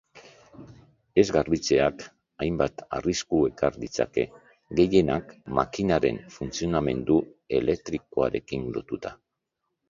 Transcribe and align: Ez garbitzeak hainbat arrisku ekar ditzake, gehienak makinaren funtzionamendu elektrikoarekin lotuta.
Ez 1.23 1.25
garbitzeak 1.33 2.05
hainbat 2.45 2.81
arrisku 2.99 3.41
ekar 3.49 3.77
ditzake, 3.83 4.25
gehienak 4.79 5.35
makinaren 5.59 6.19
funtzionamendu 6.39 7.19
elektrikoarekin 7.61 8.67
lotuta. 8.79 9.15